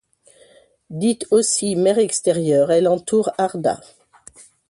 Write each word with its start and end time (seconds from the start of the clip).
Dite 0.89 1.27
aussi 1.29 1.75
Mer 1.75 1.99
Extérieure, 1.99 2.71
elle 2.71 2.87
entoure 2.87 3.29
Arda. 3.37 3.79